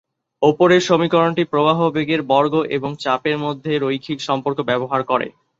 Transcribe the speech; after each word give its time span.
ওপরের 0.41 0.81
সমীকরণটি 0.81 1.43
প্রবাহ 1.43 1.79
বেগের 1.89 2.21
বর্গ 2.23 2.53
এবং 2.77 2.91
চাপের 2.99 3.37
মধ্যে 3.37 3.71
রৈখিক 3.77 4.19
সম্পর্ক 4.21 4.57
ব্যবহার 4.69 5.01
করে। 5.03 5.27